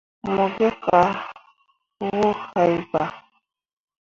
Mo 0.33 0.45
gi 0.55 0.69
gah 0.83 1.11
wuu 2.03 2.31
hai 2.51 2.73
bah. 2.91 3.09